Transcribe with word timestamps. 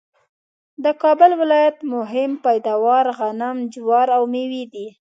د 0.83 0.85
کابل 1.01 1.31
ولایت 1.41 1.77
مهم 1.93 2.31
پیداوار 2.45 3.05
غنم 3.17 3.57
،جوار، 3.73 4.07
او 4.17 4.23
مېوې 4.33 4.63
دي 4.73 4.87